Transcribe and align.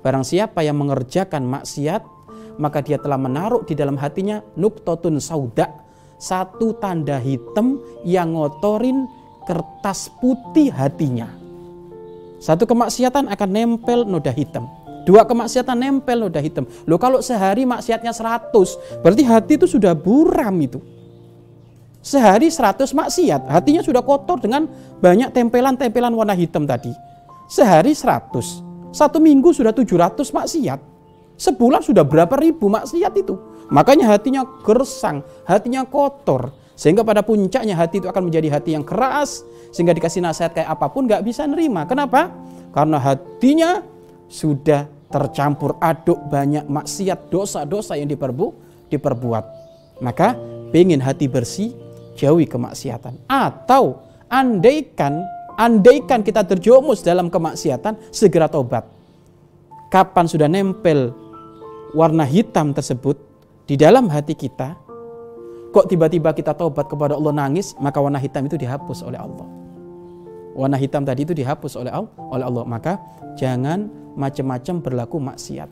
Barang 0.00 0.22
siapa 0.22 0.62
yang 0.62 0.76
mengerjakan 0.78 1.46
maksiat, 1.46 2.02
maka 2.56 2.80
dia 2.80 2.96
telah 2.96 3.20
menaruh 3.20 3.64
di 3.64 3.76
dalam 3.76 4.00
hatinya 4.00 4.40
nuktotun 4.56 5.20
sauda, 5.20 5.68
satu 6.16 6.76
tanda 6.80 7.20
hitam 7.20 7.80
yang 8.02 8.32
ngotorin 8.32 9.04
kertas 9.44 10.08
putih 10.18 10.72
hatinya. 10.72 11.28
Satu 12.40 12.68
kemaksiatan 12.68 13.28
akan 13.32 13.48
nempel 13.48 14.04
noda 14.04 14.32
hitam. 14.32 14.68
Dua 15.06 15.22
kemaksiatan 15.22 15.78
nempel 15.78 16.26
noda 16.26 16.42
hitam. 16.42 16.66
Loh 16.84 16.98
kalau 16.98 17.22
sehari 17.22 17.62
maksiatnya 17.62 18.10
100, 18.10 19.02
berarti 19.06 19.22
hati 19.22 19.52
itu 19.54 19.66
sudah 19.70 19.94
buram 19.94 20.56
itu. 20.58 20.82
Sehari 22.02 22.50
100 22.50 22.90
maksiat, 22.94 23.50
hatinya 23.50 23.82
sudah 23.82 24.02
kotor 24.02 24.38
dengan 24.38 24.70
banyak 25.02 25.34
tempelan-tempelan 25.34 26.14
warna 26.14 26.38
hitam 26.38 26.62
tadi. 26.62 26.94
Sehari 27.50 27.94
100, 27.94 28.65
satu 28.96 29.20
minggu 29.20 29.52
sudah 29.52 29.76
700 29.76 30.16
maksiat. 30.32 30.80
Sebulan 31.36 31.84
sudah 31.84 32.00
berapa 32.00 32.32
ribu 32.40 32.72
maksiat 32.72 33.12
itu. 33.12 33.36
Makanya 33.68 34.08
hatinya 34.08 34.48
gersang, 34.64 35.20
hatinya 35.44 35.84
kotor. 35.84 36.56
Sehingga 36.72 37.04
pada 37.04 37.20
puncaknya 37.20 37.76
hati 37.76 38.00
itu 38.00 38.08
akan 38.08 38.32
menjadi 38.32 38.56
hati 38.56 38.72
yang 38.72 38.80
keras. 38.88 39.44
Sehingga 39.68 39.92
dikasih 39.92 40.24
nasihat 40.24 40.56
kayak 40.56 40.72
apa 40.72 40.88
pun 40.88 41.04
gak 41.04 41.20
bisa 41.28 41.44
nerima. 41.44 41.84
Kenapa? 41.84 42.32
Karena 42.72 42.96
hatinya 42.96 43.84
sudah 44.32 44.88
tercampur 45.12 45.76
aduk 45.76 46.16
banyak 46.32 46.64
maksiat 46.64 47.28
dosa-dosa 47.28 48.00
yang 48.00 48.08
diperbu, 48.08 48.56
diperbuat. 48.88 49.44
Maka 50.00 50.40
pengen 50.72 51.04
hati 51.04 51.28
bersih, 51.28 51.76
jauhi 52.16 52.48
kemaksiatan. 52.48 53.28
Atau 53.28 54.00
andaikan 54.32 55.20
andaikan 55.56 56.20
kita 56.22 56.44
terjumus 56.44 57.02
dalam 57.02 57.32
kemaksiatan, 57.32 58.12
segera 58.12 58.46
tobat. 58.46 58.84
Kapan 59.90 60.28
sudah 60.28 60.46
nempel 60.46 61.10
warna 61.96 62.22
hitam 62.28 62.76
tersebut 62.76 63.16
di 63.64 63.74
dalam 63.74 64.06
hati 64.12 64.36
kita, 64.36 64.76
kok 65.72 65.88
tiba-tiba 65.88 66.30
kita 66.36 66.52
tobat 66.54 66.86
kepada 66.86 67.16
Allah 67.16 67.34
nangis, 67.34 67.72
maka 67.80 67.98
warna 67.98 68.20
hitam 68.20 68.44
itu 68.46 68.54
dihapus 68.60 69.02
oleh 69.02 69.18
Allah. 69.18 69.48
Warna 70.56 70.80
hitam 70.80 71.04
tadi 71.04 71.28
itu 71.28 71.36
dihapus 71.36 71.76
oleh 71.76 71.92
Allah, 71.92 72.12
oleh 72.16 72.44
Allah. 72.48 72.64
Maka 72.64 72.92
jangan 73.36 73.92
macam-macam 74.16 74.74
berlaku 74.80 75.20
maksiat. 75.20 75.68